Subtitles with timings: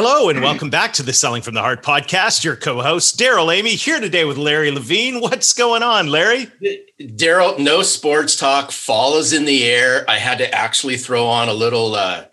[0.00, 2.44] Hello and welcome back to the Selling from the Heart podcast.
[2.44, 5.20] Your co-host Darrell Amy here today with Larry Levine.
[5.20, 6.46] What's going on, Larry?
[7.16, 8.70] Darrell, no sports talk.
[8.70, 10.08] Fall is in the air.
[10.08, 12.26] I had to actually throw on a little uh,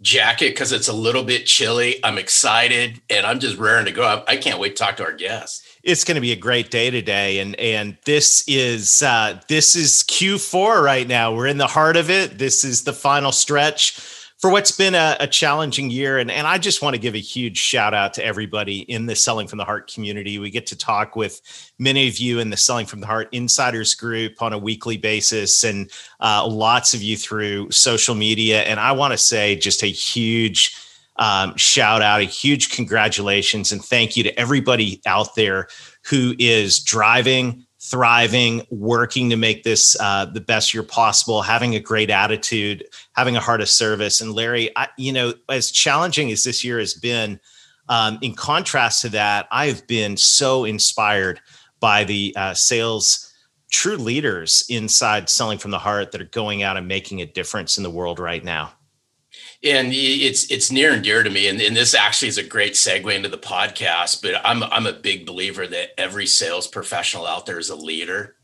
[0.00, 1.98] jacket because it's a little bit chilly.
[2.04, 4.22] I'm excited and I'm just raring to go.
[4.28, 5.66] I can't wait to talk to our guests.
[5.82, 10.04] It's going to be a great day today, and and this is uh, this is
[10.04, 11.34] Q4 right now.
[11.34, 12.38] We're in the heart of it.
[12.38, 16.18] This is the final stretch for what's been a, a, challenging year.
[16.18, 19.16] And, and I just want to give a huge shout out to everybody in the
[19.16, 20.38] Selling from the Heart community.
[20.38, 21.40] We get to talk with
[21.78, 25.64] many of you in the Selling from the Heart Insiders group on a weekly basis,
[25.64, 28.62] and uh, lots of you through social media.
[28.62, 30.76] And I want to say just a huge
[31.16, 35.66] um, shout out, a huge congratulations, and thank you to everybody out there
[36.04, 41.80] who is driving thriving, working to make this uh, the best year possible, having a
[41.80, 44.20] great attitude, having a heart of service.
[44.20, 47.40] And Larry, I, you know, as challenging as this year has been,
[47.88, 51.40] um, in contrast to that, I've been so inspired
[51.80, 53.32] by the uh, sales
[53.70, 57.76] true leaders inside selling from the heart that are going out and making a difference
[57.76, 58.72] in the world right now
[59.64, 61.48] and it's it's near and dear to me.
[61.48, 64.92] And, and this actually is a great segue into the podcast but i'm i'm a
[64.92, 68.36] big believer that every sales professional out there is a leader.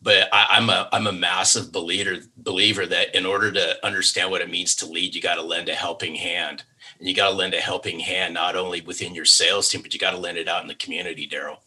[0.00, 4.40] But I, am a i'm a massive believer believer that in order to understand what
[4.40, 6.64] it means to lead you got to lend a helping hand.
[6.98, 9.92] And you got to lend a helping hand not only within your sales team but
[9.92, 11.62] you got to lend it out in the community darrell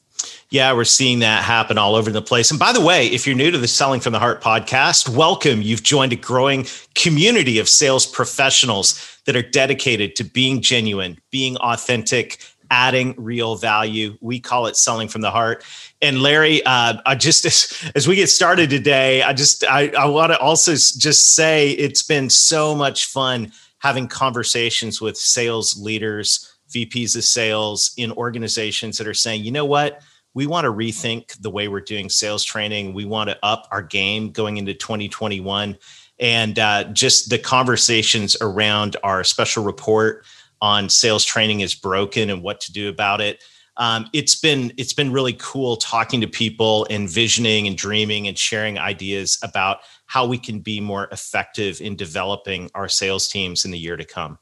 [0.50, 2.52] yeah, we're seeing that happen all over the place.
[2.52, 5.62] And by the way, if you're new to the Selling from the Heart podcast, welcome.
[5.62, 11.58] You've joined a growing community of sales professionals that are dedicated to being genuine, being
[11.58, 12.40] authentic,
[12.72, 14.18] adding real value.
[14.22, 15.64] We call it selling from the heart.
[16.02, 20.06] And Larry, uh, I just as, as, we get started today, I just I, I
[20.06, 26.55] want to also just say it's been so much fun having conversations with sales leaders,
[26.76, 30.02] VPs of sales in organizations that are saying, you know what
[30.36, 32.94] we want to rethink the way we're doing sales training.
[32.94, 35.78] We want to up our game going into 2021.
[36.20, 40.26] And uh, just the conversations around our special report
[40.62, 43.44] on sales training is broken and what to do about it.
[43.78, 48.78] Um, it's been it's been really cool talking to people, envisioning and dreaming and sharing
[48.80, 53.80] ideas about how we can be more effective in developing our sales teams in the
[53.80, 54.38] year to come.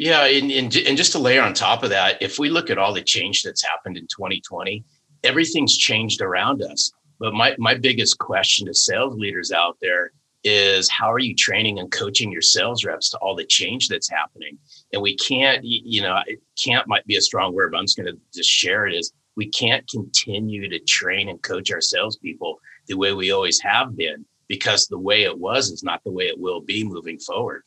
[0.00, 2.78] Yeah, and, and, and just to layer on top of that, if we look at
[2.78, 4.82] all the change that's happened in 2020,
[5.24, 6.90] everything's changed around us.
[7.18, 10.12] But my, my biggest question to sales leaders out there
[10.42, 14.08] is how are you training and coaching your sales reps to all the change that's
[14.08, 14.56] happening?
[14.94, 16.18] And we can't, you know,
[16.58, 19.12] can't might be a strong word, but I'm just going to just share it is
[19.36, 24.24] we can't continue to train and coach our salespeople the way we always have been
[24.48, 27.64] because the way it was is not the way it will be moving forward.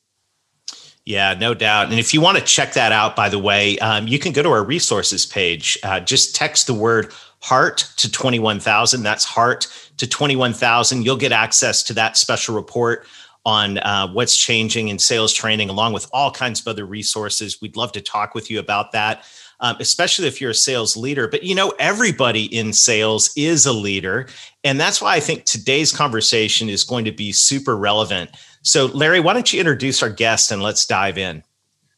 [1.06, 1.90] Yeah, no doubt.
[1.90, 4.42] And if you want to check that out, by the way, um, you can go
[4.42, 5.78] to our resources page.
[5.84, 9.04] Uh, just text the word heart to 21,000.
[9.04, 11.04] That's heart to 21,000.
[11.04, 13.06] You'll get access to that special report
[13.46, 17.62] on uh, what's changing in sales training, along with all kinds of other resources.
[17.62, 19.26] We'd love to talk with you about that.
[19.64, 21.28] Um, especially if you're a sales leader.
[21.28, 24.28] But you know, everybody in sales is a leader.
[24.66, 28.30] And that's why I think today's conversation is going to be super relevant.
[28.62, 31.44] So, Larry, why don't you introduce our guest and let's dive in?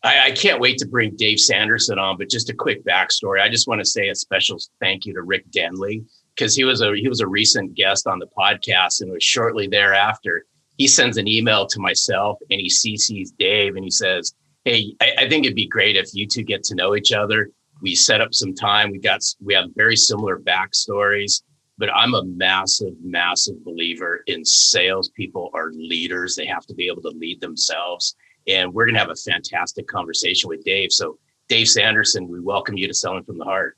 [0.04, 3.42] I, I, can't wait to bring Dave Sanderson on, but just a quick backstory.
[3.42, 6.06] I just want to say a special thank you to Rick Denley
[6.36, 9.68] because he was a he was a recent guest on the podcast, and was shortly
[9.68, 10.46] thereafter
[10.78, 14.34] he sends an email to myself and he CCs Dave and he says,
[14.66, 17.50] "Hey, I, I think it'd be great if you two get to know each other.
[17.82, 18.92] We set up some time.
[18.92, 21.42] We got we have very similar backstories."
[21.78, 26.36] but I'm a massive, massive believer in salespeople are leaders.
[26.36, 28.16] They have to be able to lead themselves.
[28.48, 30.92] And we're going to have a fantastic conversation with Dave.
[30.92, 31.18] So,
[31.48, 33.78] Dave Sanderson, we welcome you to Selling from the Heart.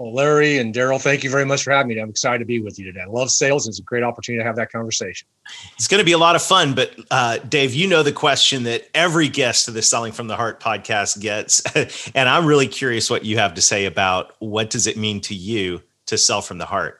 [0.00, 2.00] Well, Larry and Daryl, thank you very much for having me.
[2.00, 3.02] I'm excited to be with you today.
[3.02, 3.68] I love sales.
[3.68, 5.28] It's a great opportunity to have that conversation.
[5.74, 6.74] It's going to be a lot of fun.
[6.74, 10.36] But, uh, Dave, you know the question that every guest of the Selling from the
[10.36, 11.60] Heart podcast gets.
[12.14, 15.34] and I'm really curious what you have to say about what does it mean to
[15.34, 16.98] you to sell from the heart?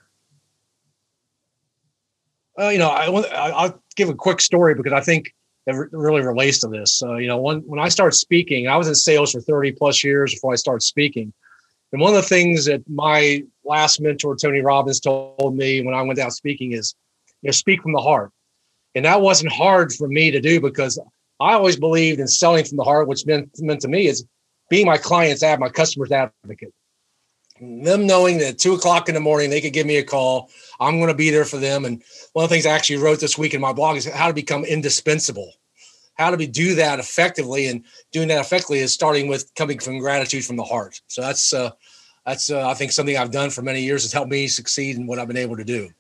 [2.59, 3.07] Uh, you know, I,
[3.49, 5.35] I'll give a quick story because I think
[5.67, 7.03] it really relates to this.
[7.03, 10.05] Uh, you know, when, when I started speaking, I was in sales for 30 plus
[10.05, 11.33] years before I started speaking.
[11.93, 16.03] And one of the things that my last mentor, Tony Robbins, told me when I
[16.03, 16.95] went out speaking is,
[17.43, 18.31] you know, speak from the heart.
[18.95, 20.99] And that wasn't hard for me to do because
[21.41, 24.25] I always believed in selling from the heart, which meant, meant to me is
[24.69, 26.73] being my client's ad, my customer's advocate.
[27.61, 30.49] Them knowing that two o'clock in the morning they could give me a call,
[30.79, 31.85] I'm going to be there for them.
[31.85, 32.03] And
[32.33, 34.35] one of the things I actually wrote this week in my blog is how to
[34.35, 35.53] become indispensable.
[36.15, 39.99] How do we do that effectively, and doing that effectively is starting with coming from
[39.99, 41.01] gratitude from the heart.
[41.07, 41.71] So that's uh,
[42.27, 45.07] that's uh, I think something I've done for many years has helped me succeed in
[45.07, 45.91] what I've been able to do.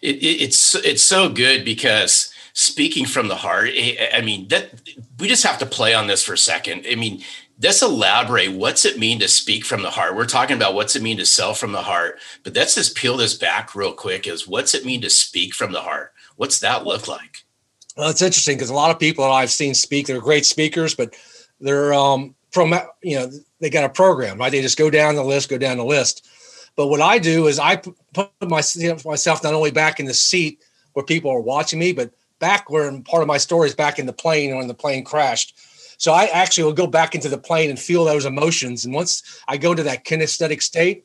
[0.00, 3.70] It, it, it's it's so good because speaking from the heart,
[4.12, 4.82] I mean that
[5.18, 6.84] we just have to play on this for a second.
[6.90, 7.22] I mean,
[7.60, 8.52] let's elaborate.
[8.52, 10.16] What's it mean to speak from the heart?
[10.16, 13.16] We're talking about what's it mean to sell from the heart, but let's just peel
[13.16, 14.26] this back real quick.
[14.26, 16.12] Is what's it mean to speak from the heart?
[16.36, 17.44] What's that look like?
[17.96, 20.94] Well, it's interesting because a lot of people that I've seen speak, they're great speakers,
[20.94, 21.14] but
[21.60, 23.30] they're um, from you know
[23.60, 24.50] they got a program, right?
[24.50, 26.26] They just go down the list, go down the list.
[26.74, 30.62] But what I do is I put myself not only back in the seat
[30.94, 34.06] where people are watching me, but back where part of my story is back in
[34.06, 35.58] the plane when the plane crashed.
[35.98, 38.84] So I actually will go back into the plane and feel those emotions.
[38.84, 41.04] And once I go to that kinesthetic state,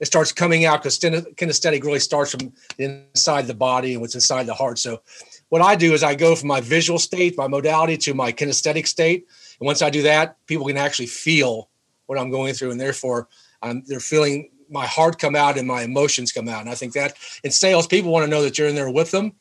[0.00, 4.44] it starts coming out because kinesthetic really starts from inside the body and what's inside
[4.44, 4.78] the heart.
[4.78, 5.00] So
[5.48, 8.86] what I do is I go from my visual state, my modality to my kinesthetic
[8.86, 9.26] state.
[9.60, 11.70] And once I do that, people can actually feel
[12.06, 12.72] what I'm going through.
[12.72, 13.28] And therefore,
[13.62, 16.60] um, they're feeling my heart come out and my emotions come out.
[16.60, 17.14] And I think that
[17.44, 19.32] in sales, people want to know that you're in there with them,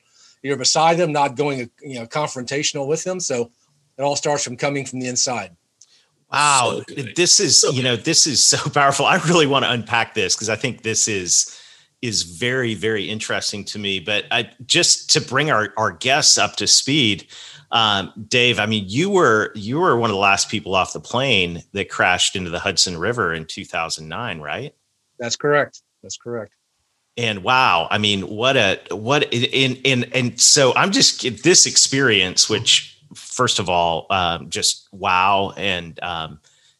[0.42, 3.20] you're beside them, not going you know confrontational with them.
[3.20, 3.52] So
[3.98, 5.56] it all starts from coming from the inside.
[6.32, 9.06] Wow, so this is so you know this is so powerful.
[9.06, 11.60] I really want to unpack this because I think this is
[12.02, 14.00] is very very interesting to me.
[14.00, 17.28] But I just to bring our our guests up to speed.
[17.72, 21.00] Um, Dave, I mean, you were you were one of the last people off the
[21.00, 24.74] plane that crashed into the Hudson River in 2009, right?
[25.20, 25.82] That's correct.
[26.02, 26.54] That's correct.
[27.18, 32.50] And wow, I mean, what a what in in and so I'm just this experience,
[32.50, 35.54] which first of all, um, just wow.
[35.58, 36.40] And, um,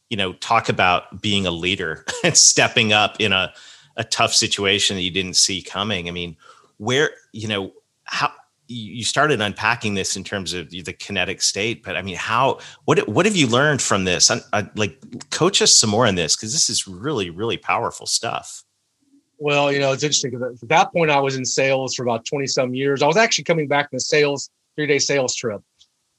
[0.10, 3.54] you know, talk about being a leader and stepping up in a,
[3.98, 6.08] a tough situation that you didn't see coming.
[6.08, 6.38] I mean,
[6.78, 7.74] where, you know,
[8.06, 8.32] how,
[8.68, 13.08] you started unpacking this in terms of the kinetic state, but I mean, how what
[13.08, 14.32] what have you learned from this?
[14.32, 18.08] I, I, like, coach us some more on this because this is really really powerful
[18.08, 18.64] stuff.
[19.38, 22.26] Well, you know, it's interesting because at that point I was in sales for about
[22.26, 23.02] twenty some years.
[23.02, 25.62] I was actually coming back from a sales three day sales trip,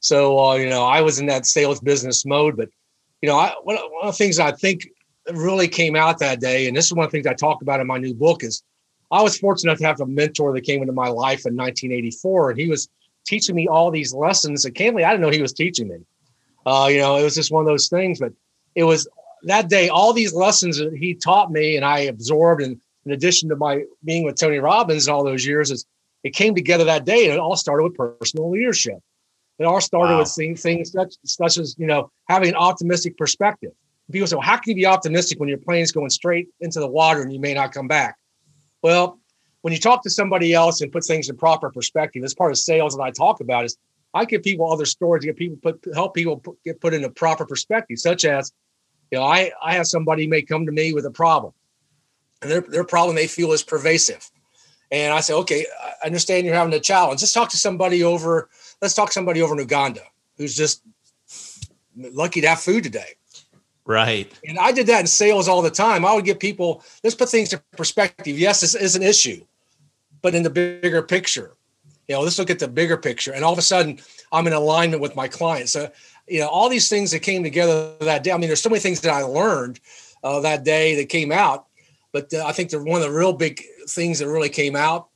[0.06, 2.69] so, uh, you know, I was in that sales business mode, but,
[3.23, 4.88] you know, I, one, of the things I think
[5.32, 7.81] really came out that day, and this is one of the things I talk about
[7.81, 8.62] in my new book is
[9.11, 12.50] I was fortunate enough to have a mentor that came into my life in 1984,
[12.50, 12.88] and he was
[13.26, 14.64] teaching me all these lessons.
[14.64, 15.97] And candidly, I didn't know he was teaching me.
[16.64, 18.32] Uh, you know, it was just one of those things, but
[18.76, 19.08] it was
[19.43, 22.62] that day, all these lessons that he taught me and I absorbed.
[22.62, 25.85] And in addition to my being with Tony Robbins all those years, is
[26.23, 28.99] it came together that day and it all started with personal leadership.
[29.58, 30.19] It all started wow.
[30.20, 33.73] with seeing things such, such as, you know, having an optimistic perspective.
[34.12, 36.87] People say, well, how can you be optimistic when your plane's going straight into the
[36.87, 38.17] water and you may not come back?
[38.82, 39.19] Well,
[39.62, 42.58] when you talk to somebody else and put things in proper perspective, as part of
[42.58, 43.76] sales that I talk about is
[44.15, 47.44] I give people other stories, get people put help people put, get put into proper
[47.44, 48.53] perspective, such as,
[49.10, 51.53] you know, I I have somebody may come to me with a problem,
[52.41, 54.31] and their their problem they feel is pervasive,
[54.91, 55.67] and I say, okay,
[56.03, 57.20] I understand you're having a challenge.
[57.20, 58.48] Let's talk to somebody over
[58.80, 60.02] let's talk somebody over in Uganda
[60.36, 60.82] who's just
[61.96, 63.14] lucky to have food today.
[63.84, 64.30] Right.
[64.46, 66.04] And I did that in sales all the time.
[66.04, 68.38] I would get people, let's put things in perspective.
[68.38, 69.44] Yes, this is an issue,
[70.22, 71.52] but in the bigger picture,
[72.08, 73.32] you know, let's look at the bigger picture.
[73.32, 74.00] And all of a sudden,
[74.32, 75.72] I'm in alignment with my clients.
[75.72, 75.90] So,
[76.26, 78.32] you know, all these things that came together that day.
[78.32, 79.80] I mean, there's so many things that I learned
[80.22, 81.66] uh, that day that came out.
[82.12, 85.08] But uh, I think the, one of the real big things that really came out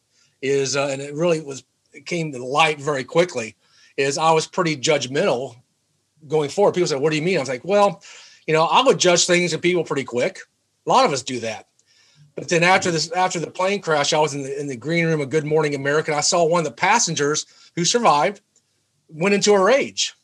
[0.42, 1.64] is, uh, and it really was
[2.06, 3.56] came to light very quickly
[3.96, 5.56] is I was pretty judgmental
[6.26, 6.74] going forward.
[6.74, 7.36] People said, What do you mean?
[7.36, 8.02] I was like, Well,
[8.46, 10.40] you know, I would judge things and people pretty quick.
[10.86, 11.68] A lot of us do that.
[12.34, 15.04] But then after this, after the plane crash, I was in the in the green
[15.04, 16.10] room of Good Morning America.
[16.10, 18.40] And I saw one of the passengers who survived
[19.08, 20.14] went into a rage.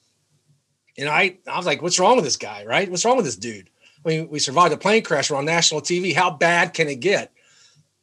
[0.99, 2.65] And I, I was like, what's wrong with this guy?
[2.65, 2.91] Right?
[2.91, 3.69] What's wrong with this dude?
[4.05, 5.31] I mean, we survived a plane crash.
[5.31, 6.15] We're on national TV.
[6.15, 7.33] How bad can it get?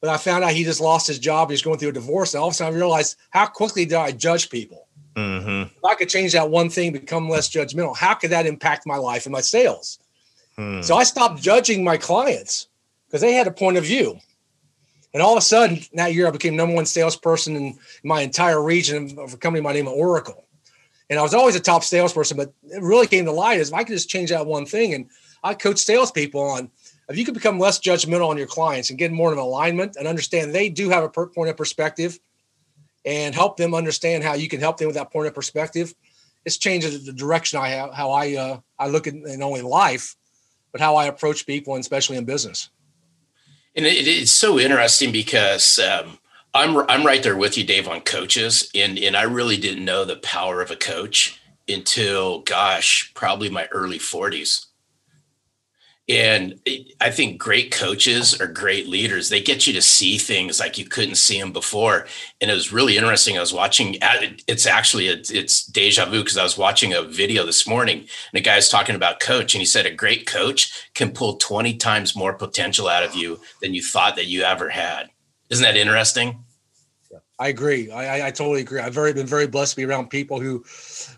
[0.04, 1.50] But I found out he just lost his job.
[1.50, 2.34] He's going through a divorce.
[2.34, 4.86] And all of a sudden I realized how quickly did I judge people?
[5.16, 5.78] Mm-hmm.
[5.78, 8.98] If I could change that one thing, become less judgmental, how could that impact my
[8.98, 10.00] life and my sales?
[10.58, 10.82] Hmm.
[10.82, 12.68] So I stopped judging my clients
[13.08, 14.20] because they had a point of view.
[15.14, 18.62] And all of a sudden, that year I became number one salesperson in my entire
[18.62, 20.44] region of a company by the name of Oracle.
[21.10, 23.74] And I was always a top salesperson, but it really came to light is if
[23.74, 24.96] I could just change that one thing.
[24.96, 25.10] And
[25.46, 26.72] I coach salespeople on
[27.10, 30.08] if you could become less judgmental on your clients and get more of alignment and
[30.08, 32.20] understand they do have a point of perspective
[33.06, 35.94] and help them understand how you can help them with that point of perspective,
[36.46, 40.16] it's changed the direction I have, how I uh, I look at in only life,
[40.72, 42.70] but how I approach people and especially in business.
[43.76, 46.20] And it, it's so interesting because um,
[46.54, 50.06] I'm I'm right there with you, Dave, on coaches, and and I really didn't know
[50.06, 54.66] the power of a coach until gosh, probably my early 40s.
[56.10, 56.60] And
[57.00, 59.30] I think great coaches are great leaders.
[59.30, 62.08] They get you to see things like you couldn't see them before.
[62.42, 63.38] And it was really interesting.
[63.38, 67.66] I was watching, it's actually, it's deja vu because I was watching a video this
[67.66, 69.54] morning and the guy's talking about coach.
[69.54, 73.40] And he said, a great coach can pull 20 times more potential out of you
[73.62, 75.10] than you thought that you ever had.
[75.50, 76.44] Isn't that interesting?
[77.40, 77.92] I agree.
[77.92, 78.80] I, I, totally agree.
[78.80, 80.64] I've very been very blessed to be around people who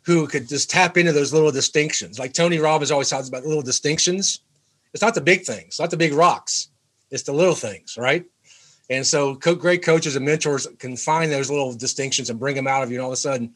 [0.04, 2.18] who could just tap into those little distinctions.
[2.18, 4.39] Like Tony Robbins always talks about little distinctions.
[4.96, 6.70] It's not the big things, not the big rocks.
[7.12, 8.24] It's the little things, right?
[8.90, 12.82] And so great coaches and mentors can find those little distinctions and bring them out
[12.82, 12.96] of you.
[12.96, 13.54] And all of a sudden,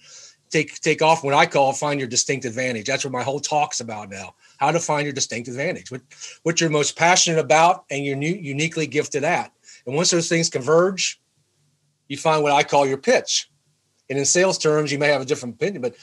[0.50, 2.88] take take off what I call find your distinct advantage.
[2.88, 4.36] That's what my whole talk's about now.
[4.58, 6.02] How to find your distinct advantage, what
[6.44, 9.54] what you're most passionate about, and you're new, uniquely gifted at.
[9.86, 11.22] And once those things converge,
[12.10, 13.50] you find what I call your pitch.
[14.10, 15.96] And in sales terms, you may have a different opinion, but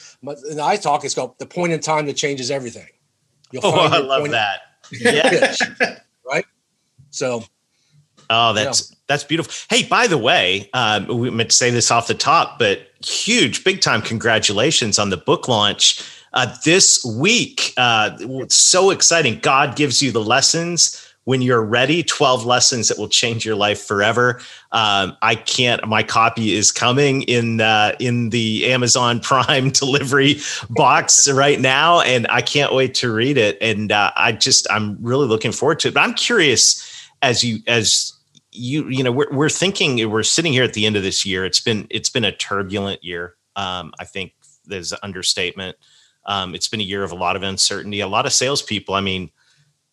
[0.49, 2.87] in I talk, it's called the point in time that changes everything.
[3.51, 4.61] You'll oh, I love that.
[4.91, 5.53] Yeah.
[6.25, 6.45] right.
[7.09, 7.43] So.
[8.29, 9.53] Oh, that's that's beautiful.
[9.69, 13.63] Hey, by the way, um, we meant to say this off the top, but huge,
[13.63, 16.03] big time congratulations on the book launch
[16.33, 17.73] uh, this week.
[17.77, 18.17] Uh,
[18.49, 19.39] so exciting!
[19.39, 23.83] God gives you the lessons when you're ready 12 lessons that will change your life
[23.83, 24.39] forever.
[24.71, 30.37] Um, i can't my copy is coming in uh, in the amazon prime delivery
[30.69, 33.57] box right now and i can't wait to read it.
[33.59, 35.93] And uh, i just i'm really looking forward to it.
[35.93, 36.81] But i'm curious
[37.21, 38.13] as you as
[38.53, 41.43] you you know we're, we're thinking we're sitting here at the end of this year.
[41.43, 43.35] It's been it's been a turbulent year.
[43.57, 44.33] Um, i think
[44.65, 45.75] there's an understatement.
[46.25, 48.95] Um, it's been a year of a lot of uncertainty a lot of salespeople.
[48.95, 49.29] I mean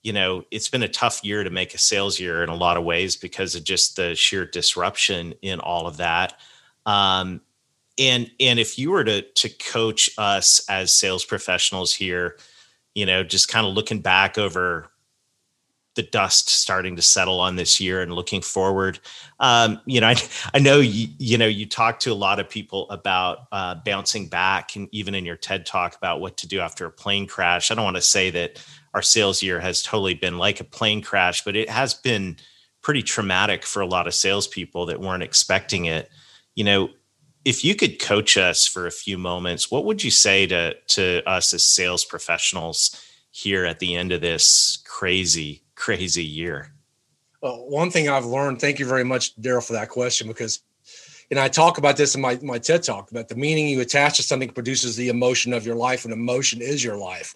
[0.04, 2.76] you know, it's been a tough year to make a sales year in a lot
[2.76, 6.38] of ways because of just the sheer disruption in all of that.
[6.86, 7.40] Um,
[7.98, 12.36] and and if you were to to coach us as sales professionals here,
[12.94, 14.90] you know, just kind of looking back over
[15.94, 18.98] the dust starting to settle on this year and looking forward.
[19.38, 20.16] Um, you know, I,
[20.52, 24.28] I know you, you know you talk to a lot of people about uh, bouncing
[24.28, 27.70] back, and even in your TED talk about what to do after a plane crash.
[27.70, 28.62] I don't want to say that
[28.94, 32.36] our sales year has totally been like a plane crash, but it has been
[32.80, 36.08] pretty traumatic for a lot of salespeople that weren't expecting it.
[36.54, 36.90] You know,
[37.44, 41.22] if you could coach us for a few moments, what would you say to to
[41.28, 42.98] us as sales professionals
[43.30, 46.72] here at the end of this crazy, crazy year?
[47.42, 50.60] Well, one thing I've learned, thank you very much, Darrell, for that question, because
[51.30, 54.18] and I talk about this in my, my TED talk about the meaning you attach
[54.18, 57.34] to something produces the emotion of your life, and emotion is your life.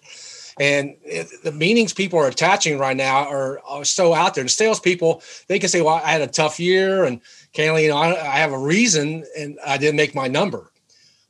[0.59, 0.97] And
[1.43, 4.41] the meanings people are attaching right now are, are so out there.
[4.41, 7.21] And salespeople, they can say, "Well, I had a tough year, and
[7.53, 10.69] Kaylee, you know, I, I, have a reason, and I didn't make my number."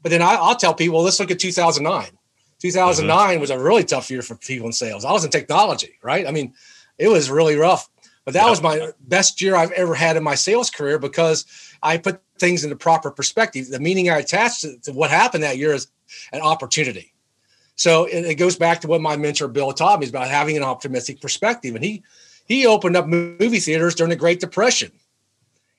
[0.02, 2.08] But then I, will tell people, "Let's look at 2009.
[2.60, 3.40] 2009 mm-hmm.
[3.40, 5.06] was a really tough year for people in sales.
[5.06, 6.28] I was in technology, right?
[6.28, 6.54] I mean,
[6.98, 7.88] it was really rough.
[8.26, 11.46] But that was my best year I've ever had in my sales career because
[11.82, 13.70] I put things into proper perspective.
[13.70, 15.88] The meaning I attached to, to what happened that year is
[16.32, 17.14] an opportunity
[17.80, 20.64] so it, goes back to what my mentor Bill taught me is about having an
[20.64, 21.76] optimistic perspective.
[21.76, 22.04] And he
[22.46, 24.92] he opened up movie theaters during the Great Depression.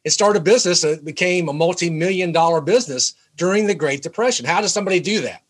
[0.03, 4.47] It started a business that became a multi-million dollar business during the Great Depression.
[4.47, 5.43] How does somebody do that?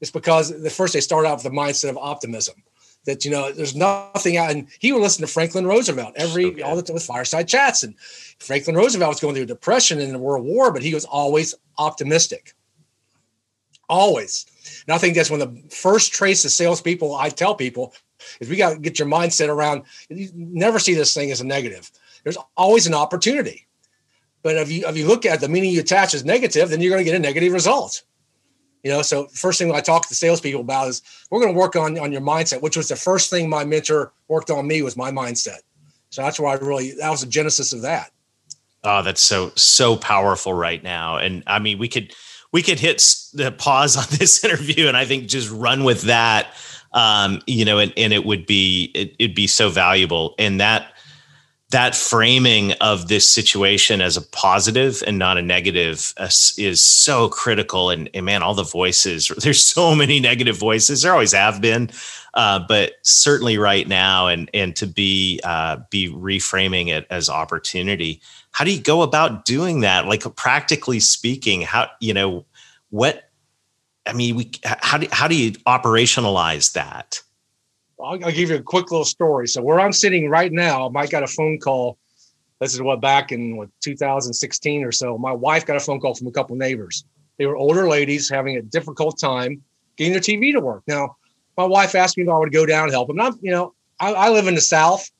[0.00, 2.56] It's because the first they start out with the mindset of optimism.
[3.04, 6.62] That you know, there's nothing out, and he would listen to Franklin Roosevelt every okay.
[6.62, 7.84] all the time with fireside chats.
[7.84, 7.96] And
[8.40, 11.54] Franklin Roosevelt was going through a depression in the World War, but he was always
[11.78, 12.54] optimistic.
[13.90, 14.46] Always.
[14.86, 17.92] And I think that's one of the first traits of salespeople I tell people
[18.40, 19.82] is we got to get your mindset around.
[20.08, 21.90] You never see this thing as a negative.
[22.22, 23.66] There's always an opportunity.
[24.42, 26.90] But if you if you look at the meaning you attach as negative, then you're
[26.90, 28.04] going to get a negative result.
[28.84, 31.74] You know, so first thing I talk to salespeople about is we're going to work
[31.74, 34.96] on on your mindset, which was the first thing my mentor worked on me was
[34.96, 35.58] my mindset.
[36.10, 38.12] So that's why I really that was the genesis of that.
[38.84, 41.16] Oh, that's so so powerful right now.
[41.16, 42.14] And I mean, we could
[42.52, 43.02] we could hit
[43.32, 46.54] the pause on this interview and I think just run with that.
[46.92, 50.34] Um, you know, and, and it would be it, it'd be so valuable.
[50.38, 50.92] And that
[51.70, 56.28] that framing of this situation as a positive and not a negative uh,
[56.58, 57.90] is so critical.
[57.90, 61.02] And, and, man, all the voices, there's so many negative voices.
[61.02, 61.90] There always have been,
[62.34, 68.20] uh, but certainly right now, and and to be uh, be reframing it as opportunity.
[68.52, 70.06] How do you go about doing that?
[70.06, 72.44] Like practically speaking, how you know
[72.90, 73.30] what?
[74.06, 77.22] I mean, we how do how do you operationalize that?
[78.02, 79.46] I'll, I'll, give you a quick little story.
[79.46, 81.98] So where I'm sitting right now, Mike got a phone call.
[82.58, 85.16] This is what back in what 2016 or so.
[85.16, 87.04] My wife got a phone call from a couple neighbors.
[87.38, 89.62] They were older ladies having a difficult time
[89.96, 90.82] getting their TV to work.
[90.86, 91.16] Now,
[91.56, 93.20] my wife asked me if I would go down and help them.
[93.20, 95.10] I'm, you know, I, I live in the South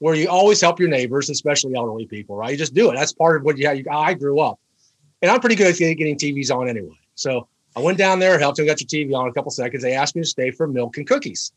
[0.00, 2.50] where you always help your neighbors, especially elderly people, right?
[2.50, 2.96] You just do it.
[2.96, 4.58] That's part of what you, you I grew up,
[5.22, 6.98] and I'm pretty good at getting TVs on anyway.
[7.14, 9.82] So I went down there, helped them, get your TV on a couple seconds.
[9.82, 11.52] They asked me to stay for milk and cookies.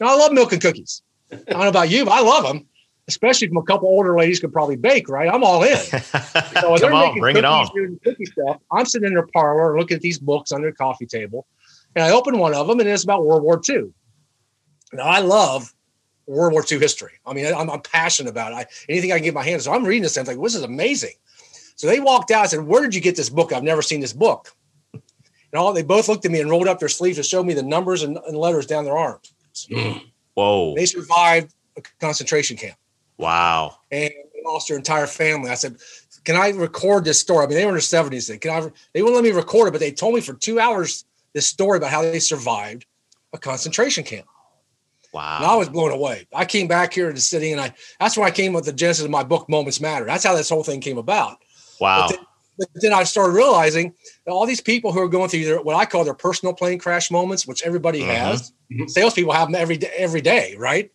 [0.00, 1.02] Now, I love milk and cookies.
[1.30, 2.66] I don't know about you, but I love them,
[3.08, 5.32] especially from a couple older ladies could probably bake, right?
[5.32, 5.78] I'm all in.
[6.60, 7.68] So Come on, bring it on.
[7.74, 8.58] Doing cookie stuff.
[8.70, 11.46] I'm sitting in their parlor looking at these books on their coffee table.
[11.96, 13.92] And I open one of them and it's about World War II.
[14.92, 15.72] Now, I love
[16.32, 17.12] World War II history.
[17.26, 18.54] I mean, I'm, I'm passionate about it.
[18.56, 19.74] I, anything I can get my hands on.
[19.74, 21.14] So I'm reading this and I'm like, this is amazing.
[21.76, 23.52] So they walked out and said, Where did you get this book?
[23.52, 24.54] I've never seen this book.
[24.92, 27.54] And all they both looked at me and rolled up their sleeves and showed me
[27.54, 29.32] the numbers and, and letters down their arms.
[29.70, 30.02] Mm.
[30.34, 30.74] Whoa.
[30.74, 32.76] They survived a concentration camp.
[33.18, 33.78] Wow.
[33.90, 35.50] And they lost their entire family.
[35.50, 35.76] I said,
[36.24, 37.44] Can I record this story?
[37.44, 38.28] I mean, they were in their 70s.
[38.28, 40.58] They, can I, they wouldn't let me record it, but they told me for two
[40.58, 42.86] hours this story about how they survived
[43.32, 44.26] a concentration camp.
[45.12, 45.36] Wow.
[45.38, 46.26] And I was blown away.
[46.34, 48.72] I came back here to the city and I that's when I came with the
[48.72, 50.06] genesis of my book, Moments Matter.
[50.06, 51.38] That's how this whole thing came about.
[51.80, 52.06] Wow.
[52.08, 52.26] But then,
[52.58, 53.94] but then I started realizing
[54.26, 57.10] all these people who are going through their what I call their personal plane crash
[57.10, 58.10] moments, which everybody mm-hmm.
[58.10, 58.52] has.
[58.72, 58.86] Mm-hmm.
[58.86, 60.90] Salespeople have them every day, every day, right?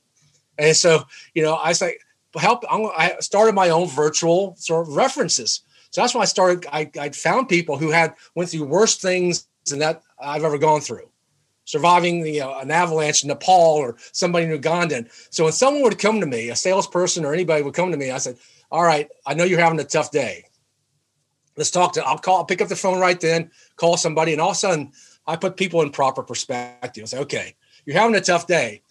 [0.57, 1.97] And so, you know, I say,
[2.35, 2.63] help.
[2.69, 5.61] I'm, I started my own virtual sort of references.
[5.91, 6.65] So that's why I started.
[6.71, 10.81] I, I found people who had went through worse things than that I've ever gone
[10.81, 11.09] through,
[11.67, 14.95] surviving the, know, an avalanche in Nepal or somebody in Uganda.
[14.95, 17.97] And So when someone would come to me, a salesperson or anybody would come to
[17.97, 18.37] me, I said,
[18.71, 20.45] "All right, I know you're having a tough day.
[21.57, 22.05] Let's talk to.
[22.05, 22.37] I'll call.
[22.37, 24.93] I'll pick up the phone right then, call somebody, and all of a sudden,
[25.27, 27.03] I put people in proper perspective.
[27.03, 28.81] I say, okay, you're having a tough day,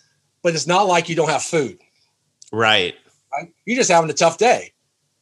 [0.42, 1.78] but it's not like you don't have food.
[2.52, 2.94] Right.
[3.32, 3.52] Right.
[3.64, 4.72] You're just having a tough day,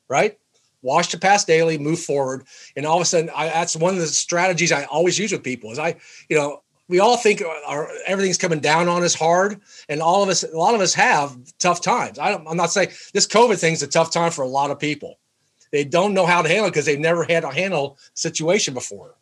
[0.08, 0.38] right?
[0.82, 4.00] Wash the past daily, move forward, and all of a sudden, I, that's one of
[4.00, 5.70] the strategies I always use with people.
[5.70, 5.96] Is I,
[6.28, 10.28] you know, we all think our, everything's coming down on us hard, and all of
[10.28, 12.18] us, a lot of us have tough times.
[12.18, 14.78] I am not saying this COVID thing is a tough time for a lot of
[14.78, 15.18] people.
[15.72, 19.16] They don't know how to handle it because they've never had to handle situation before.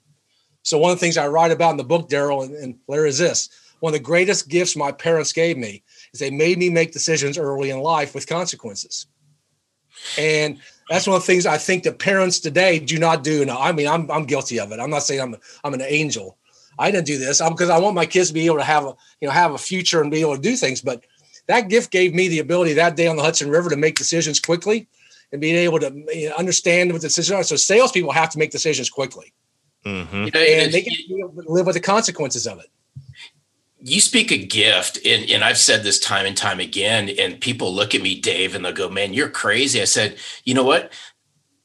[0.62, 3.08] So one of the things I write about in the book, Darrell and, and Larry,
[3.08, 3.48] is this:
[3.80, 7.38] one of the greatest gifts my parents gave me is they made me make decisions
[7.38, 9.06] early in life with consequences.
[10.18, 13.44] And that's one of the things I think that parents today do not do.
[13.44, 14.80] Now, I mean, I'm, I'm guilty of it.
[14.80, 16.38] I'm not saying I'm, I'm an angel.
[16.78, 18.94] I didn't do this because I want my kids to be able to have a,
[19.20, 20.80] you know, have a future and be able to do things.
[20.80, 21.04] But
[21.46, 24.40] that gift gave me the ability that day on the Hudson River to make decisions
[24.40, 24.88] quickly
[25.32, 27.42] and being able to you know, understand what the decisions are.
[27.42, 29.32] So salespeople have to make decisions quickly.
[29.84, 30.24] Mm-hmm.
[30.36, 32.70] And they get to live with the consequences of it
[33.84, 37.74] you speak a gift and, and i've said this time and time again and people
[37.74, 40.92] look at me dave and they'll go man you're crazy i said you know what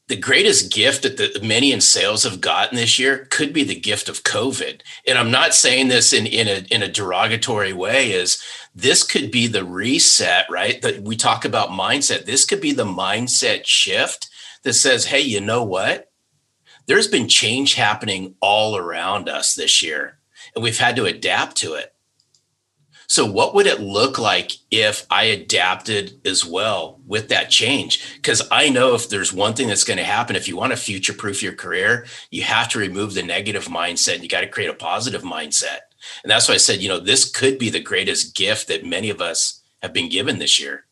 [0.08, 3.78] the greatest gift that the many in sales have gotten this year could be the
[3.78, 4.80] gift of covid.
[5.06, 8.42] And i'm not saying this in, in a in a derogatory way is
[8.74, 10.80] this could be the reset right?
[10.82, 12.24] That we talk about mindset.
[12.24, 14.28] This could be the mindset shift
[14.62, 16.10] that says hey you know what?
[16.86, 20.18] There's been change happening all around us this year
[20.54, 21.92] and we've had to adapt to it
[23.10, 28.16] so, what would it look like if I adapted as well with that change?
[28.16, 30.76] Because I know if there's one thing that's going to happen, if you want to
[30.76, 34.22] future proof your career, you have to remove the negative mindset.
[34.22, 35.78] You got to create a positive mindset.
[36.22, 39.08] And that's why I said, you know, this could be the greatest gift that many
[39.08, 40.84] of us have been given this year.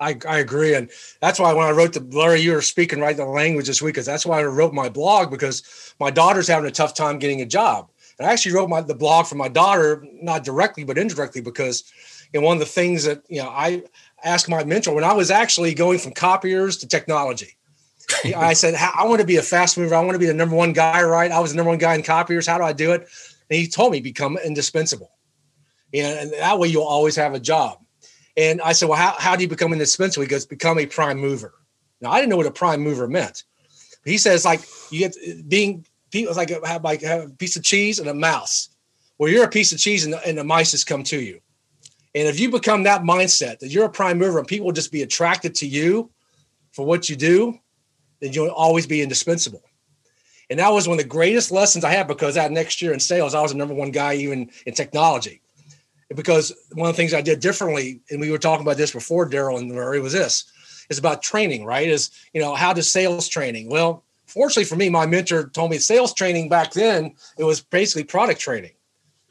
[0.00, 0.74] I, I agree.
[0.74, 0.90] And
[1.20, 3.94] that's why when I wrote the Larry, you were speaking right the language this week,
[3.94, 7.40] because that's why I wrote my blog because my daughter's having a tough time getting
[7.40, 7.88] a job.
[8.22, 11.82] And I actually wrote my the blog for my daughter, not directly but indirectly, because
[12.32, 13.82] you know one of the things that you know I
[14.22, 17.56] asked my mentor when I was actually going from copiers to technology.
[18.36, 19.96] I said, I want to be a fast mover.
[19.96, 21.32] I want to be the number one guy, right?
[21.32, 22.46] I was the number one guy in copiers.
[22.46, 23.00] How do I do it?
[23.50, 25.10] And he told me become indispensable.
[25.92, 27.78] And that way you'll always have a job.
[28.36, 30.22] And I said, Well, how, how do you become indispensable?
[30.22, 31.54] He goes, become a prime mover.
[32.00, 33.42] Now I didn't know what a prime mover meant.
[34.04, 35.16] But He says, like you get
[35.48, 38.68] being people like uh, have like have a piece of cheese and a mouse.
[39.18, 41.40] Well, you're a piece of cheese and the, and the mice just come to you.
[42.14, 44.92] And if you become that mindset that you're a prime mover and people will just
[44.92, 46.10] be attracted to you,
[46.72, 47.58] for what you do,
[48.20, 49.62] then you'll always be indispensable.
[50.50, 53.00] And that was one of the greatest lessons I had because that next year in
[53.00, 55.40] sales, I was the number one guy even in technology.
[56.14, 59.26] Because one of the things I did differently, and we were talking about this before,
[59.26, 60.44] Darrell and Murray, was this
[60.90, 61.88] is about training, right?
[61.88, 63.70] Is you know, how does sales training?
[63.70, 68.04] Well, fortunately for me, my mentor told me sales training back then, it was basically
[68.04, 68.72] product training.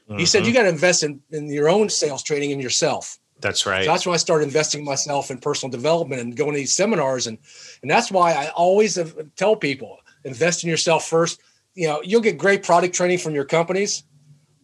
[0.08, 0.18] Mm-hmm.
[0.18, 3.18] He said, you got to invest in, in your own sales training in yourself.
[3.40, 3.84] That's right.
[3.84, 7.26] So that's when I started investing myself in personal development and going to these seminars.
[7.26, 7.38] And,
[7.82, 8.98] and that's why I always
[9.36, 11.40] tell people invest in yourself first.
[11.74, 14.04] You know, you'll get great product training from your companies,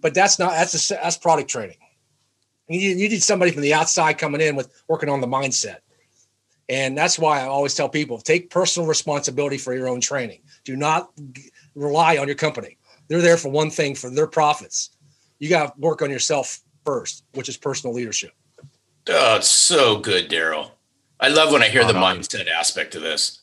[0.00, 1.78] but that's not, that's, a, that's product training.
[2.68, 5.78] You need, you need somebody from the outside coming in with working on the mindset.
[6.68, 10.42] And that's why I always tell people take personal responsibility for your own training.
[10.64, 11.10] Do not
[11.74, 12.76] rely on your company.
[13.08, 14.90] They're there for one thing, for their profits.
[15.38, 18.32] You got to work on yourself first, which is personal leadership.
[19.08, 20.72] Oh, it's so good, Darrell.
[21.18, 23.40] I love when I hear the mindset aspect of this.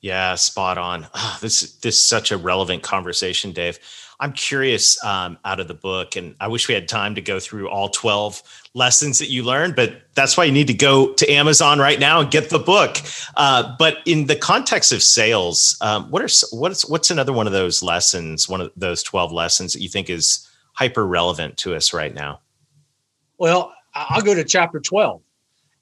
[0.00, 1.06] Yeah, spot on.
[1.14, 3.78] Oh, this this is such a relevant conversation, Dave.
[4.18, 7.38] I'm curious um, out of the book, and I wish we had time to go
[7.38, 11.30] through all 12 lessons that you learned, but that's why you need to go to
[11.30, 12.96] Amazon right now and get the book.
[13.36, 17.52] Uh, but in the context of sales, um, what are what's what's another one of
[17.52, 21.92] those lessons, one of those 12 lessons that you think is hyper relevant to us
[21.92, 22.40] right now?
[23.38, 25.20] Well, I'll go to chapter 12.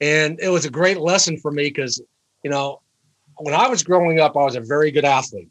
[0.01, 2.01] And it was a great lesson for me because,
[2.43, 2.81] you know,
[3.37, 5.49] when I was growing up, I was a very good athlete.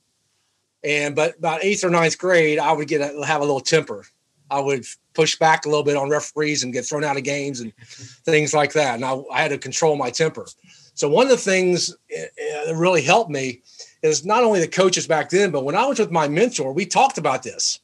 [0.85, 4.05] And but about eighth or ninth grade, I would get a, have a little temper.
[4.51, 7.61] I would push back a little bit on referees and get thrown out of games
[7.61, 8.97] and things like that.
[8.97, 10.47] And I, I had to control my temper.
[10.93, 13.63] So one of the things eh, eh, that really helped me
[14.03, 16.85] is not only the coaches back then, but when I was with my mentor, we
[16.85, 17.81] talked about this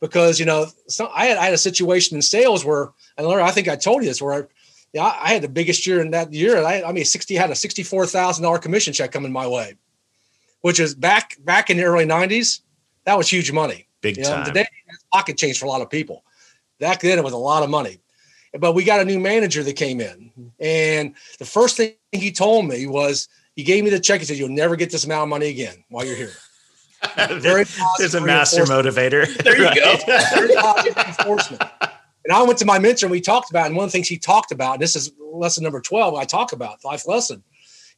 [0.00, 3.50] because you know so I had I had a situation in sales where and I
[3.50, 4.42] think I told you this where I,
[4.92, 6.64] yeah, I had the biggest year in that year.
[6.64, 9.74] I, I mean, sixty had a sixty four thousand dollar commission check coming my way
[10.60, 12.60] which is back back in the early 90s,
[13.04, 13.88] that was huge money.
[14.00, 14.44] Big you know, time.
[14.46, 14.66] Today,
[15.12, 16.24] pocket change for a lot of people.
[16.78, 18.00] Back then, it was a lot of money.
[18.58, 20.52] But we got a new manager that came in.
[20.60, 24.20] And the first thing he told me was, he gave me the check.
[24.20, 26.32] He said, You'll never get this amount of money again while you're here.
[27.40, 27.64] Very
[27.98, 29.26] There's a master motivator.
[29.42, 29.96] There you go.
[30.34, 31.62] Very positive enforcement.
[31.80, 34.08] And I went to my mentor and we talked about, and one of the things
[34.08, 37.42] he talked about, and this is lesson number 12, I talk about life lesson,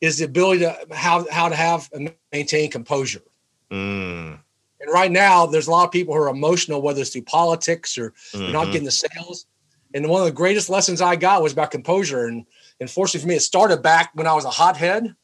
[0.01, 3.23] is the ability to how how to have and maintain composure.
[3.71, 4.39] Mm.
[4.81, 7.99] And right now, there's a lot of people who are emotional, whether it's through politics
[7.99, 8.53] or mm-hmm.
[8.53, 9.47] not getting the sales.
[9.95, 12.27] And one of the greatest lessons I got was about composure.
[12.27, 12.47] And
[12.79, 15.15] unfortunately for me, it started back when I was a hothead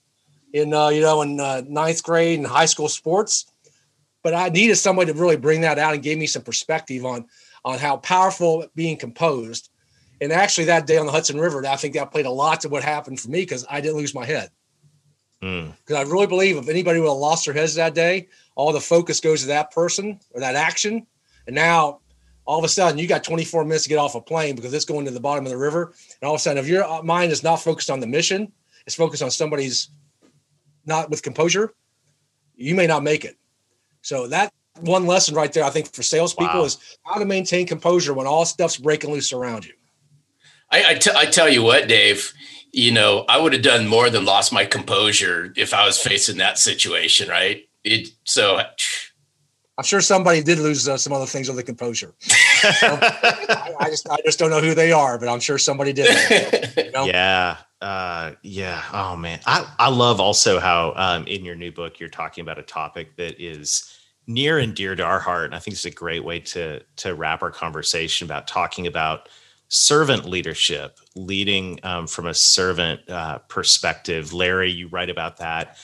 [0.52, 3.46] in uh, you know in uh, ninth grade and high school sports.
[4.22, 7.26] But I needed somebody to really bring that out and give me some perspective on
[7.64, 9.70] on how powerful being composed.
[10.20, 12.68] And actually, that day on the Hudson River, I think that played a lot to
[12.68, 14.50] what happened for me because I didn't lose my head.
[15.44, 15.98] Because mm.
[15.98, 19.20] I really believe if anybody would have lost their heads that day, all the focus
[19.20, 21.06] goes to that person or that action.
[21.46, 22.00] And now
[22.46, 24.86] all of a sudden you got 24 minutes to get off a plane because it's
[24.86, 25.92] going to the bottom of the river.
[26.20, 28.50] And all of a sudden, if your mind is not focused on the mission,
[28.86, 29.90] it's focused on somebody's
[30.86, 31.74] not with composure,
[32.56, 33.36] you may not make it.
[34.00, 36.64] So that one lesson right there, I think for salespeople wow.
[36.64, 39.72] is how to maintain composure when all stuff's breaking loose around you.
[40.70, 42.32] I, I, t- I tell you what, Dave,
[42.74, 46.38] you know, I would have done more than lost my composure if I was facing
[46.38, 47.68] that situation, right?
[47.84, 48.60] It so.
[49.76, 52.14] I'm sure somebody did lose uh, some other things with the composure.
[52.62, 56.76] I, I, just I just don't know who they are, but I'm sure somebody did.
[56.76, 57.06] You know?
[57.06, 57.56] Yeah.
[57.80, 58.82] Uh, yeah.
[58.92, 59.40] Oh man.
[59.46, 63.16] I, I love also how um, in your new book you're talking about a topic
[63.16, 65.46] that is near and dear to our heart.
[65.46, 69.28] And I think it's a great way to to wrap our conversation about talking about
[69.68, 74.32] servant leadership, leading um, from a servant uh, perspective.
[74.32, 75.76] Larry, you write about that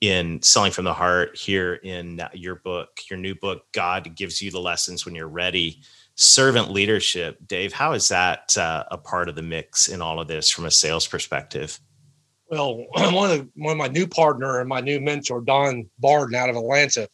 [0.00, 4.50] in Selling from the Heart here in your book, your new book, God Gives You
[4.50, 5.80] the Lessons When You're Ready.
[6.16, 7.38] Servant leadership.
[7.46, 10.66] Dave, how is that uh, a part of the mix in all of this from
[10.66, 11.78] a sales perspective?
[12.50, 16.34] Well, one of the, one of my new partner and my new mentor, Don Barden
[16.34, 17.08] out of Atlanta,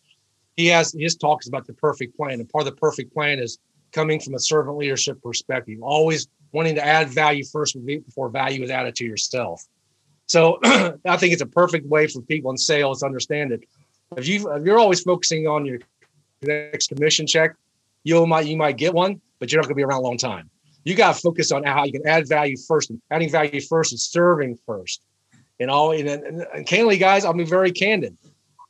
[0.57, 2.41] he has his talks about the perfect plan.
[2.41, 3.59] And part of the perfect plan is
[3.93, 8.71] coming from a servant leadership perspective, always wanting to add value first before value is
[8.71, 9.65] added to yourself.
[10.27, 13.65] So I think it's a perfect way for people in sales to understand it.
[14.17, 15.79] If you if you're always focusing on your
[16.43, 17.55] next commission check,
[18.05, 20.19] you might you might get one, but you're not going to be around a long
[20.19, 20.51] time.
[20.85, 23.93] You got to focus on how you can add value first, and adding value first
[23.93, 25.03] and serving first.
[25.61, 28.17] And all and, and, and candidly, guys, I'll be very candid.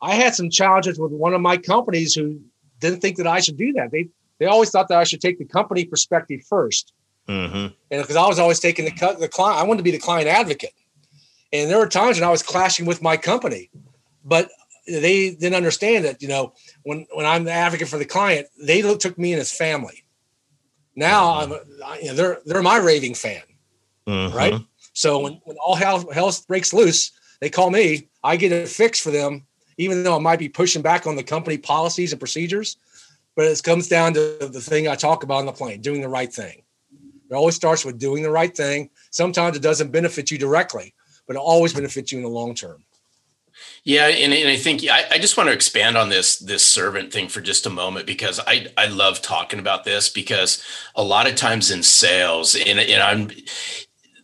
[0.01, 2.41] I had some challenges with one of my companies who
[2.81, 3.91] didn't think that I should do that.
[3.91, 6.93] They they always thought that I should take the company perspective 1st
[7.29, 7.67] mm-hmm.
[7.91, 10.29] And because I was always taking the the client, I wanted to be the client
[10.29, 10.75] advocate.
[11.53, 13.71] And there were times when I was clashing with my company,
[14.25, 14.51] but
[14.87, 18.83] they didn't understand that, you know, when, when I'm the advocate for the client, they
[18.97, 20.05] took me in as family.
[20.97, 21.51] Now I'm,
[22.03, 23.43] you know, they're, they're my raving fan.
[24.07, 24.37] Mm-hmm.
[24.37, 24.55] Right.
[24.95, 29.03] So when, when all hell, hell breaks loose, they call me, I get it fixed
[29.03, 32.77] for them, even though I might be pushing back on the company policies and procedures.
[33.37, 36.09] But it comes down to the thing I talk about on the plane, doing the
[36.09, 36.63] right thing.
[37.31, 38.91] It always starts with doing the right thing.
[39.11, 40.95] Sometimes it doesn't benefit you directly,
[41.27, 42.85] but it always benefits you in the long term.
[43.85, 47.13] Yeah, and, and I think I, I, just want to expand on this this servant
[47.13, 50.63] thing for just a moment because I I love talking about this because
[50.95, 53.31] a lot of times in sales and, and I'm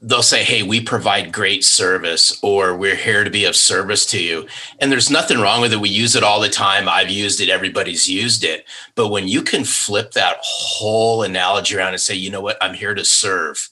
[0.04, 4.22] they'll say, Hey, we provide great service, or we're here to be of service to
[4.22, 4.46] you.
[4.78, 5.80] And there's nothing wrong with it.
[5.80, 6.88] We use it all the time.
[6.88, 8.66] I've used it, everybody's used it.
[8.94, 12.74] But when you can flip that whole analogy around and say, you know what, I'm
[12.74, 13.70] here to serve.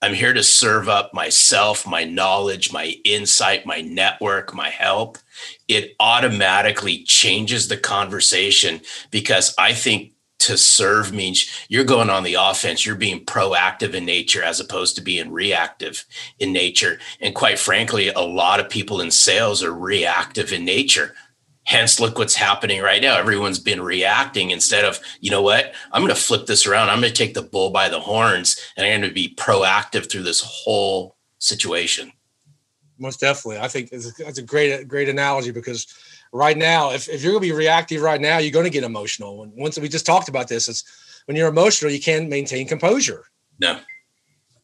[0.00, 5.18] I'm here to serve up myself, my knowledge, my insight, my network, my help.
[5.68, 8.80] It automatically changes the conversation
[9.12, 10.11] because I think
[10.42, 12.84] to serve means you're going on the offense.
[12.84, 16.04] You're being proactive in nature as opposed to being reactive
[16.38, 16.98] in nature.
[17.20, 21.14] And quite frankly, a lot of people in sales are reactive in nature.
[21.64, 23.16] Hence, look what's happening right now.
[23.16, 25.74] Everyone's been reacting instead of, you know what?
[25.92, 26.90] I'm going to flip this around.
[26.90, 30.10] I'm going to take the bull by the horns and I'm going to be proactive
[30.10, 32.12] through this whole situation.
[32.98, 33.58] Most definitely.
[33.60, 35.86] I think that's a great, great analogy because
[36.32, 38.84] right now, if, if you're going to be reactive right now, you're going to get
[38.84, 39.42] emotional.
[39.42, 40.84] And once we just talked about this, is
[41.26, 43.26] when you're emotional, you can't maintain composure.
[43.60, 43.78] No.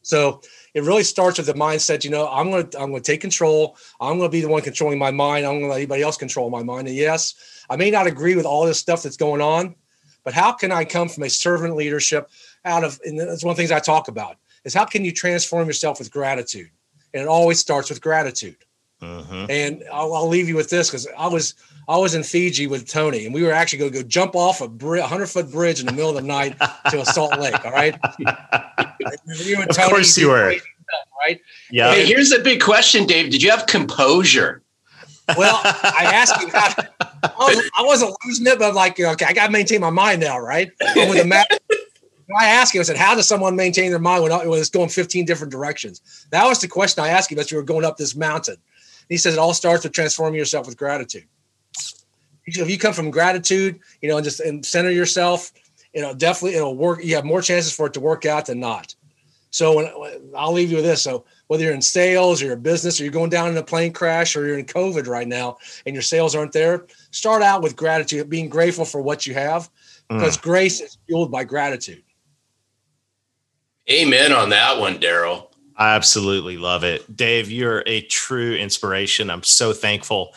[0.01, 0.41] So
[0.73, 3.21] it really starts with the mindset, you know, I'm going to, I'm going to take
[3.21, 3.77] control.
[3.99, 5.45] I'm going to be the one controlling my mind.
[5.45, 6.87] I'm going to let anybody else control my mind.
[6.87, 9.75] And yes, I may not agree with all this stuff that's going on,
[10.23, 12.29] but how can I come from a servant leadership
[12.65, 15.11] out of, and that's one of the things I talk about is how can you
[15.11, 16.69] transform yourself with gratitude?
[17.13, 18.57] And it always starts with gratitude.
[19.01, 19.45] Mm-hmm.
[19.49, 21.53] And I'll, I'll, leave you with this because I was
[21.87, 24.59] I was in Fiji with Tony, and we were actually going to go jump off
[24.59, 24.67] a
[25.07, 26.59] hundred foot bridge in the middle of the night
[26.89, 27.65] to a Salt Lake.
[27.65, 30.51] All right, you and Tony of course you were.
[30.51, 31.39] Stuff, right?
[31.71, 31.93] Yeah.
[31.93, 33.31] Hey, here's the big question, Dave.
[33.31, 34.63] Did you have composure?
[35.37, 36.49] Well, I asked you.
[36.53, 40.21] I, was, not losing it, but I'm like, okay, I got to maintain my mind
[40.21, 40.71] now, right?
[40.95, 41.47] with the map.
[42.37, 44.89] I asked you, I said, how does someone maintain their mind when, when it's going
[44.89, 46.27] 15 different directions?
[46.31, 48.57] That was the question I asked you as we were going up this mountain.
[49.09, 51.25] He says it all starts with transforming yourself with gratitude.
[52.45, 55.51] If you come from gratitude, you know, and just and center yourself,
[55.93, 57.03] you know, definitely it'll work.
[57.03, 58.95] You have more chances for it to work out than not.
[59.51, 61.01] So when, when, I'll leave you with this.
[61.01, 63.91] So whether you're in sales or your business or you're going down in a plane
[63.91, 67.75] crash or you're in COVID right now and your sales aren't there, start out with
[67.75, 69.69] gratitude, being grateful for what you have
[70.07, 70.41] because mm.
[70.41, 72.03] grace is fueled by gratitude.
[73.91, 75.48] Amen on that one, Darrell.
[75.79, 77.15] I absolutely love it.
[77.15, 79.29] Dave, you're a true inspiration.
[79.29, 80.35] I'm so thankful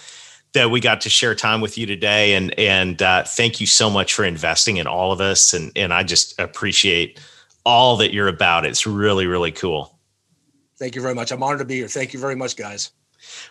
[0.53, 2.35] that we got to share time with you today.
[2.35, 5.53] And and uh, thank you so much for investing in all of us.
[5.53, 7.21] And and I just appreciate
[7.67, 8.65] all that you're about.
[8.65, 9.99] It's really, really cool.
[10.79, 11.33] Thank you very much.
[11.33, 11.89] I'm honored to be here.
[11.89, 12.93] Thank you very much, guys.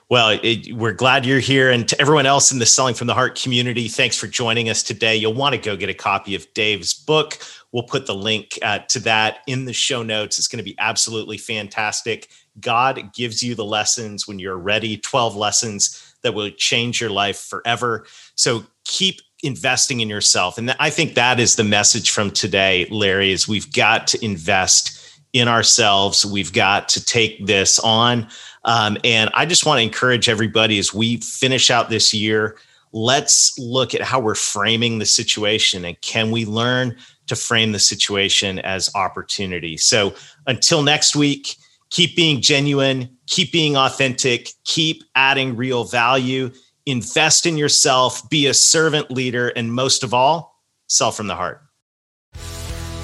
[0.10, 1.70] Well, it, we're glad you're here.
[1.70, 4.84] And to everyone else in the Selling from the Heart community, thanks for joining us
[4.84, 5.16] today.
[5.16, 7.38] You'll want to go get a copy of Dave's book.
[7.72, 10.38] We'll put the link uh, to that in the show notes.
[10.38, 12.30] It's going to be absolutely fantastic.
[12.60, 17.40] God gives you the lessons when you're ready 12 lessons that will change your life
[17.40, 18.06] forever.
[18.36, 20.58] So keep investing in yourself.
[20.58, 25.01] And I think that is the message from today, Larry, is we've got to invest
[25.34, 26.26] in ourselves.
[26.26, 28.28] We've got to take this on.
[28.66, 32.58] Um, and I just want to encourage everybody as we finish out this year,
[32.94, 36.96] let's look at how we're framing the situation and can we learn
[37.28, 39.78] to frame the situation as opportunity.
[39.78, 40.14] So
[40.48, 41.56] until next week,
[41.90, 46.52] keep being genuine, keep being authentic, keep adding real value,
[46.86, 51.62] invest in yourself, be a servant leader, and most of all, sell from the heart.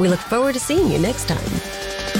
[0.00, 2.19] We look forward to seeing you next time.